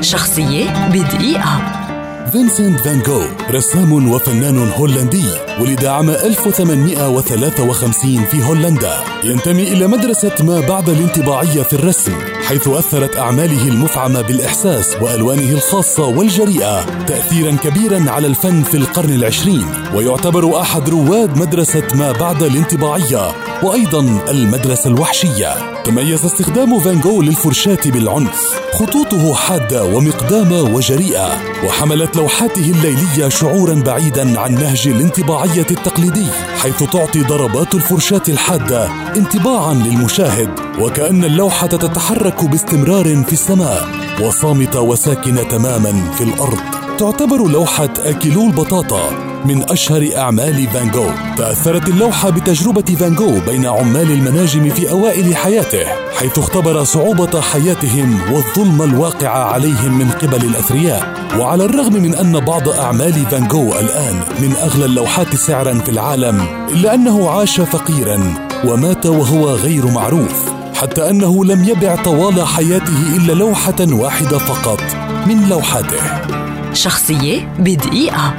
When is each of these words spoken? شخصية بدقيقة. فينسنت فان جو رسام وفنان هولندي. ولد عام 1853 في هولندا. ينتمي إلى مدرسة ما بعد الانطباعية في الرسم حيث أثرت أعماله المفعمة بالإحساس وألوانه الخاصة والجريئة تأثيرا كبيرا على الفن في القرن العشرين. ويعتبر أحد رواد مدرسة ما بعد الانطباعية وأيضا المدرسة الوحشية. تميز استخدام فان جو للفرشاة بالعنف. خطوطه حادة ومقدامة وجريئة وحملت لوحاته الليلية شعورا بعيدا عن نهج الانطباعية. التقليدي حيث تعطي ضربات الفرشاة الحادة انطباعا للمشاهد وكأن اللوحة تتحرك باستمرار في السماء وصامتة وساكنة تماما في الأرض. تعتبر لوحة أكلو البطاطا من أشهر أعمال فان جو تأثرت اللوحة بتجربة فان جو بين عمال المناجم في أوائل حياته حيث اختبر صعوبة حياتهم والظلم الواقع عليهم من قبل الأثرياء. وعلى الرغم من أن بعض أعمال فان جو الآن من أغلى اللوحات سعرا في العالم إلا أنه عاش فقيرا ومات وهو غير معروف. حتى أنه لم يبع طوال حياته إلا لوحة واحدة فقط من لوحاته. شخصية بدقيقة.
شخصية 0.00 0.88
بدقيقة. 0.88 1.62
فينسنت 2.32 2.80
فان 2.80 3.02
جو 3.06 3.22
رسام 3.50 4.08
وفنان 4.08 4.70
هولندي. 4.78 5.49
ولد 5.60 5.84
عام 5.84 6.10
1853 6.10 8.24
في 8.24 8.44
هولندا. 8.44 8.94
ينتمي 9.24 9.62
إلى 9.62 9.86
مدرسة 9.86 10.34
ما 10.40 10.60
بعد 10.60 10.88
الانطباعية 10.88 11.62
في 11.62 11.72
الرسم 11.72 12.12
حيث 12.42 12.68
أثرت 12.68 13.16
أعماله 13.16 13.68
المفعمة 13.68 14.20
بالإحساس 14.20 14.96
وألوانه 15.00 15.52
الخاصة 15.52 16.06
والجريئة 16.06 17.04
تأثيرا 17.04 17.56
كبيرا 17.56 18.10
على 18.10 18.26
الفن 18.26 18.62
في 18.62 18.76
القرن 18.76 19.10
العشرين. 19.10 19.66
ويعتبر 19.94 20.60
أحد 20.60 20.88
رواد 20.88 21.38
مدرسة 21.38 21.86
ما 21.94 22.12
بعد 22.12 22.42
الانطباعية 22.42 23.32
وأيضا 23.62 24.24
المدرسة 24.28 24.90
الوحشية. 24.90 25.82
تميز 25.84 26.24
استخدام 26.24 26.80
فان 26.80 27.00
جو 27.00 27.22
للفرشاة 27.22 27.78
بالعنف. 27.86 28.60
خطوطه 28.72 29.34
حادة 29.34 29.84
ومقدامة 29.84 30.62
وجريئة 30.62 31.28
وحملت 31.66 32.16
لوحاته 32.16 32.70
الليلية 32.70 33.28
شعورا 33.28 33.74
بعيدا 33.74 34.40
عن 34.40 34.54
نهج 34.54 34.88
الانطباعية. 34.88 35.49
التقليدي 35.58 36.26
حيث 36.62 36.82
تعطي 36.82 37.22
ضربات 37.22 37.74
الفرشاة 37.74 38.22
الحادة 38.28 38.90
انطباعا 39.16 39.74
للمشاهد 39.74 40.50
وكأن 40.80 41.24
اللوحة 41.24 41.66
تتحرك 41.66 42.44
باستمرار 42.44 43.24
في 43.24 43.32
السماء 43.32 43.88
وصامتة 44.22 44.80
وساكنة 44.80 45.42
تماما 45.42 46.10
في 46.10 46.24
الأرض. 46.24 46.58
تعتبر 46.98 47.48
لوحة 47.48 47.88
أكلو 47.98 48.46
البطاطا 48.46 49.29
من 49.44 49.70
أشهر 49.70 50.10
أعمال 50.16 50.66
فان 50.66 50.90
جو 50.90 51.06
تأثرت 51.36 51.88
اللوحة 51.88 52.30
بتجربة 52.30 52.96
فان 53.00 53.14
جو 53.14 53.40
بين 53.46 53.66
عمال 53.66 54.10
المناجم 54.10 54.70
في 54.70 54.90
أوائل 54.90 55.36
حياته 55.36 55.84
حيث 56.18 56.38
اختبر 56.38 56.84
صعوبة 56.84 57.40
حياتهم 57.40 58.32
والظلم 58.32 58.82
الواقع 58.82 59.28
عليهم 59.28 59.98
من 59.98 60.10
قبل 60.10 60.44
الأثرياء. 60.44 61.14
وعلى 61.38 61.64
الرغم 61.64 61.92
من 61.92 62.14
أن 62.14 62.40
بعض 62.40 62.68
أعمال 62.68 63.12
فان 63.12 63.48
جو 63.48 63.72
الآن 63.72 64.20
من 64.40 64.56
أغلى 64.62 64.84
اللوحات 64.84 65.36
سعرا 65.36 65.74
في 65.74 65.90
العالم 65.90 66.46
إلا 66.72 66.94
أنه 66.94 67.30
عاش 67.30 67.60
فقيرا 67.60 68.34
ومات 68.64 69.06
وهو 69.06 69.50
غير 69.50 69.86
معروف. 69.86 70.50
حتى 70.74 71.10
أنه 71.10 71.44
لم 71.44 71.64
يبع 71.64 72.02
طوال 72.02 72.46
حياته 72.46 73.16
إلا 73.16 73.32
لوحة 73.32 73.76
واحدة 73.80 74.38
فقط 74.38 74.82
من 75.26 75.48
لوحاته. 75.48 76.00
شخصية 76.72 77.54
بدقيقة. 77.58 78.34